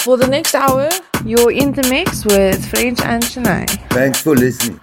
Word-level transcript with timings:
For 0.00 0.16
the 0.16 0.26
next 0.26 0.54
hour, 0.54 0.88
you're 1.26 1.52
in 1.52 1.72
the 1.72 1.86
mix 1.90 2.24
with 2.24 2.66
French 2.70 3.00
and 3.02 3.22
Shanay. 3.22 3.68
Thanks 3.90 4.22
for 4.22 4.34
listening. 4.34 4.80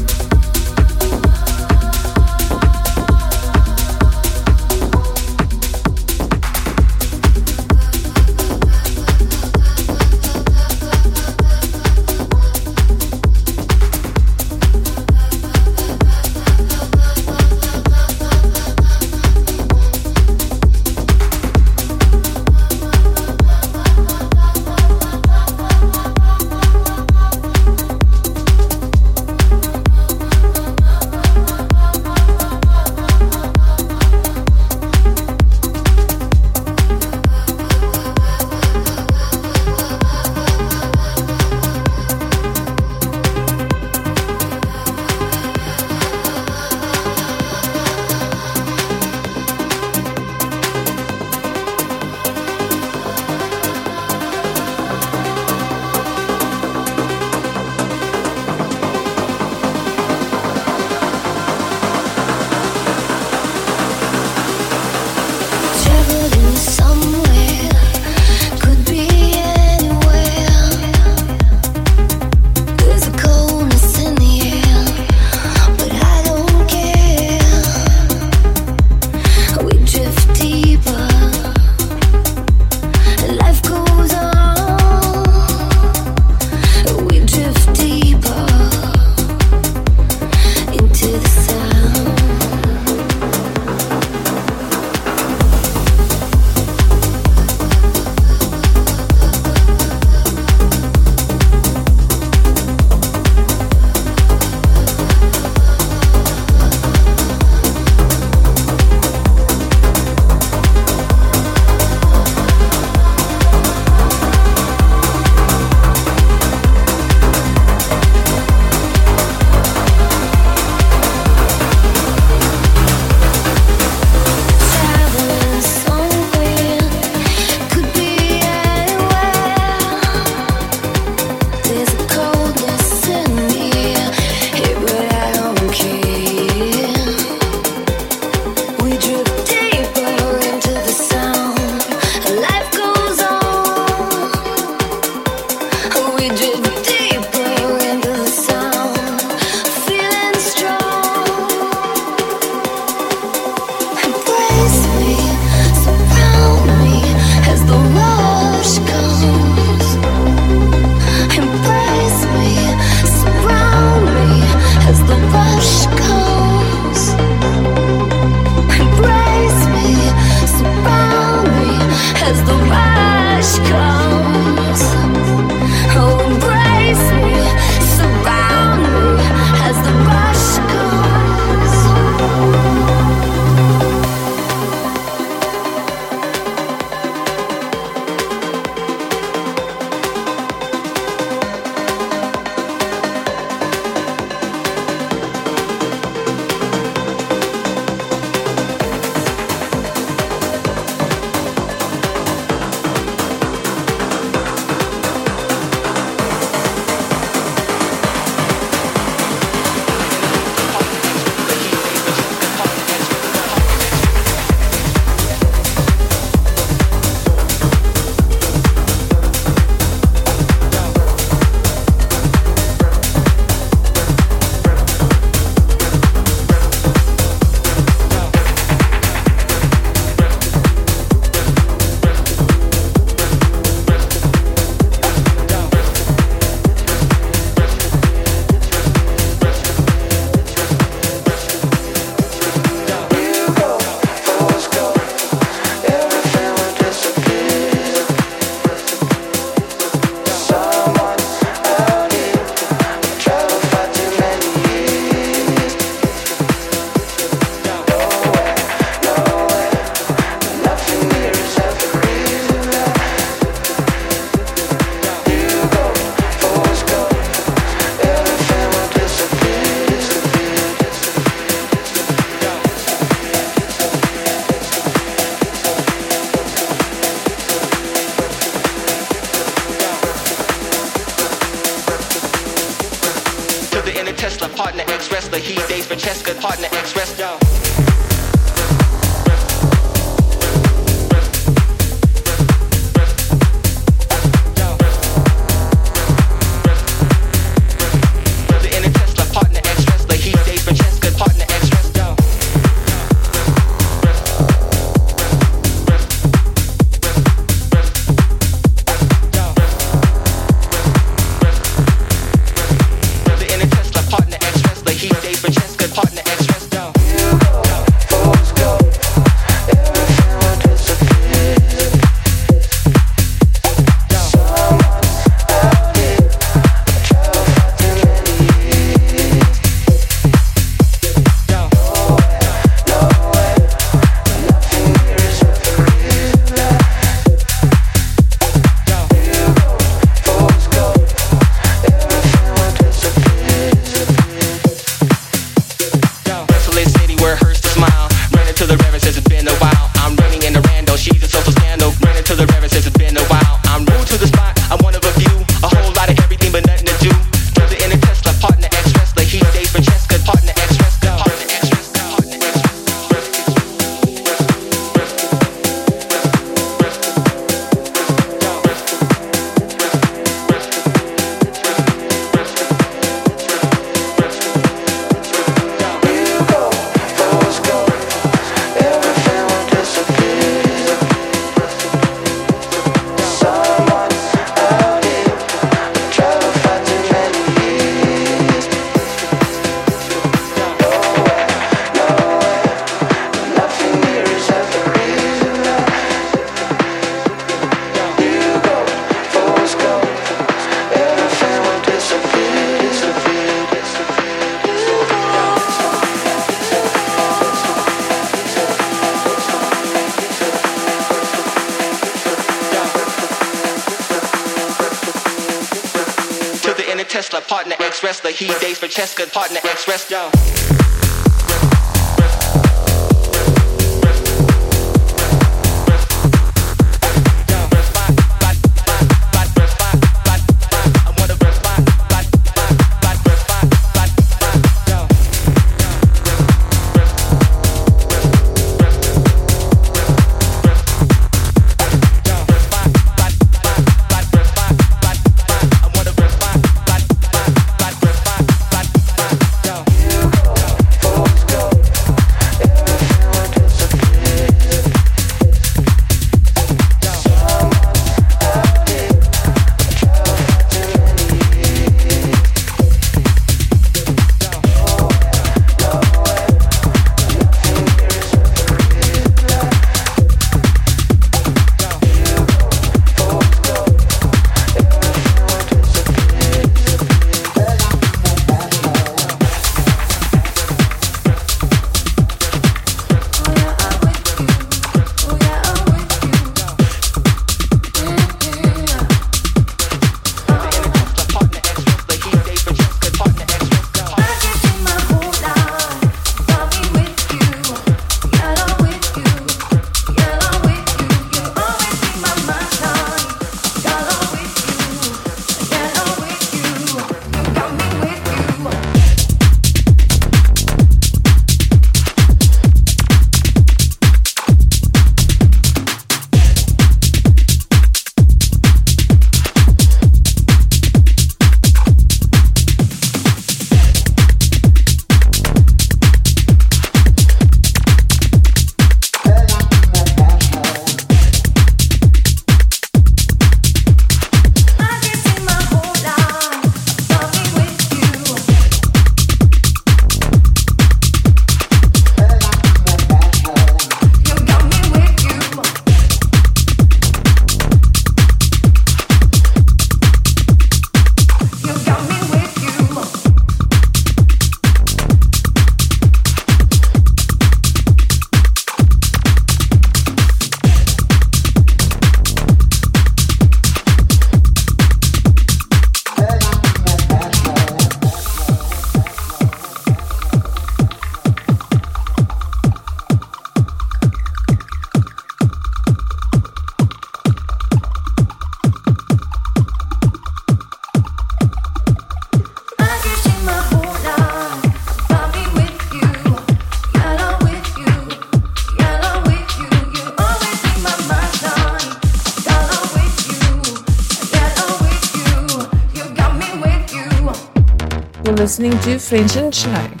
Listening 598.51 598.77
to 598.81 598.99
French 598.99 599.37
and 599.37 599.53
Shanay. 599.53 600.00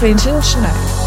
And 0.00 0.44
Schneider. 0.44 0.97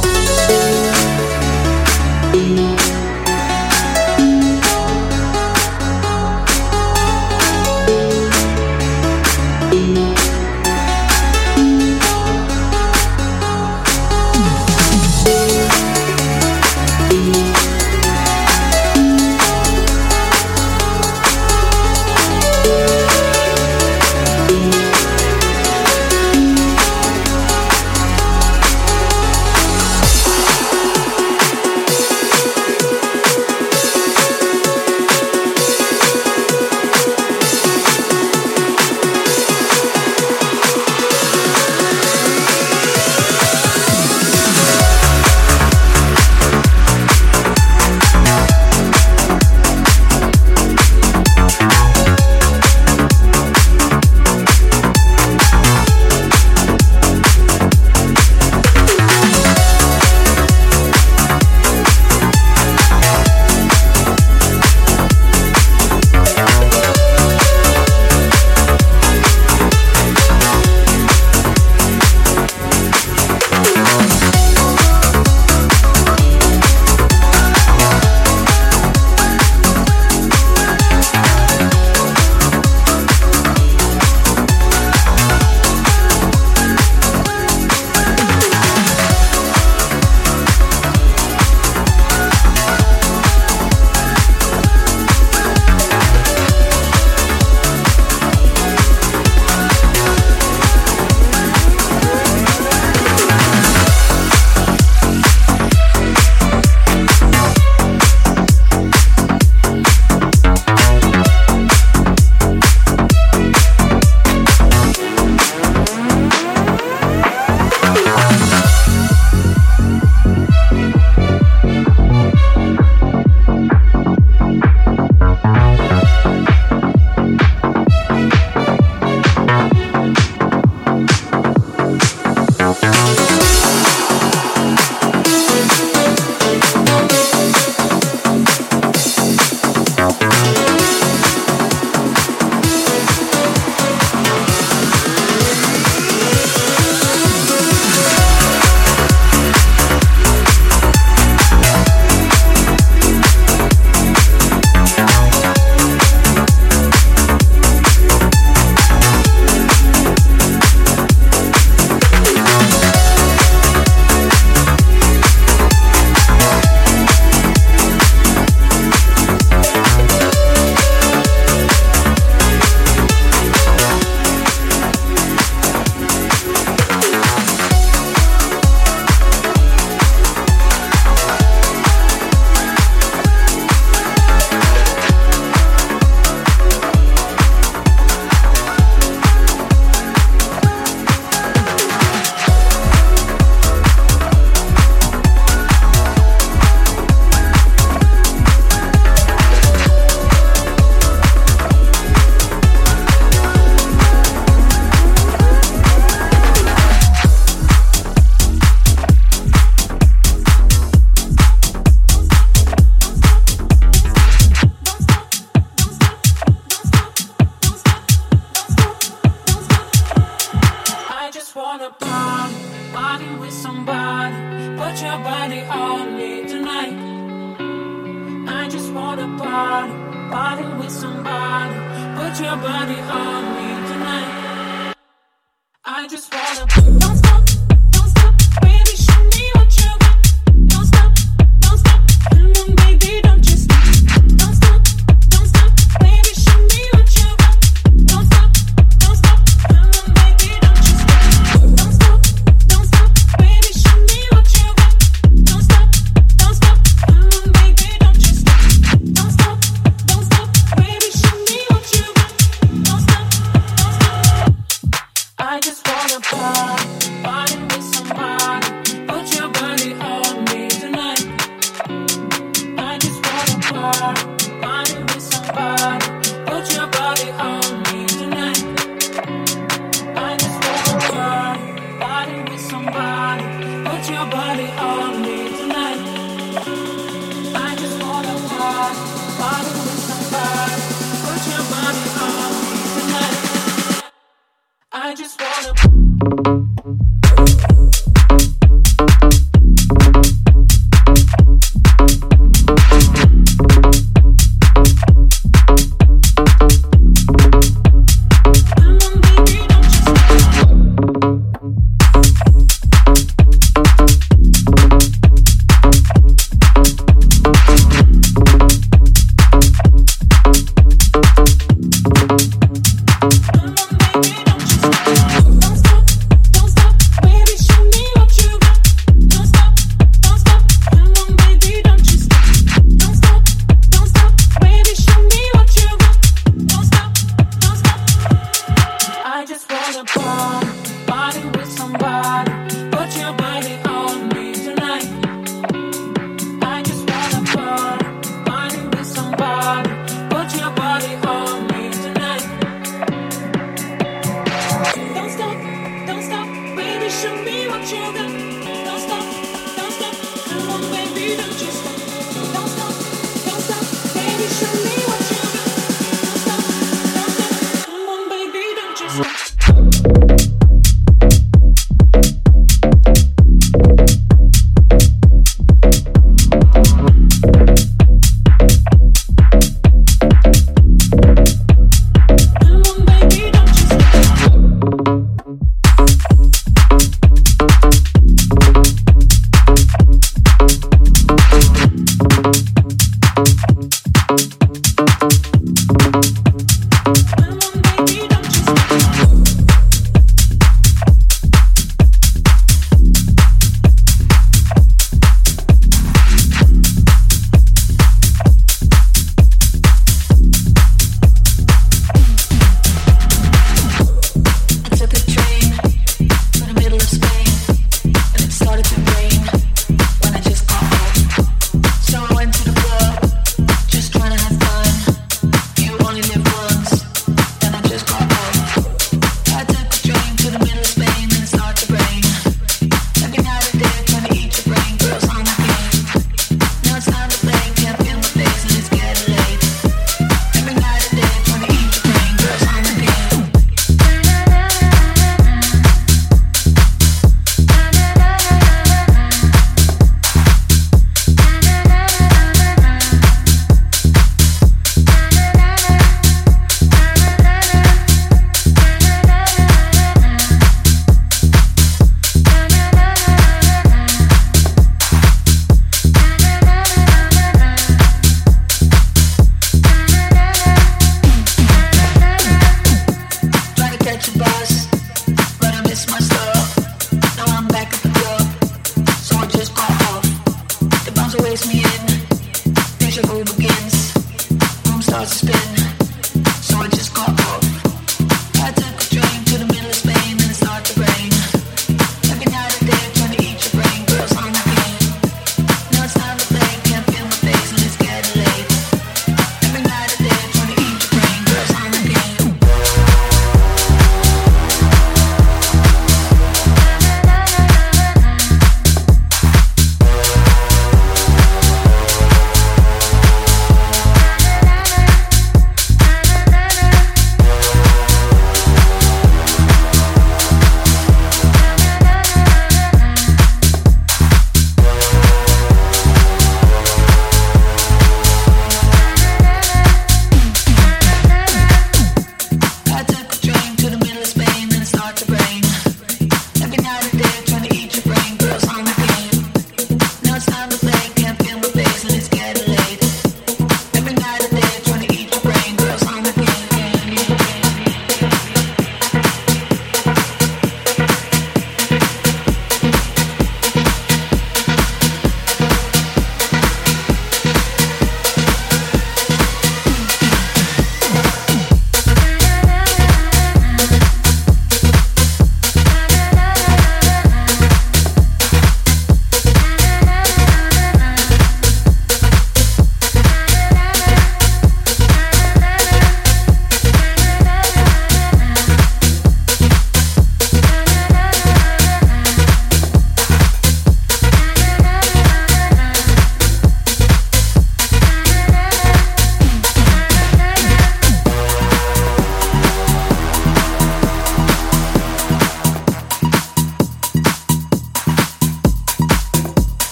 I 295.04 295.16
just 295.16 295.41
wanna. 295.41 297.51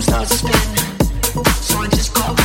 starts 0.00 0.30
to 0.30 0.36
spin. 0.36 1.44
So 1.44 1.78
I 1.78 1.88
just 1.88 2.14
got 2.14 2.37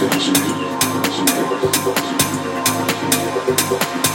Thank 0.00 0.30
you. 4.04 4.09